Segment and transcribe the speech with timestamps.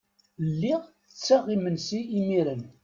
[0.49, 2.61] Lliɣ tetteɣ imensi imiren.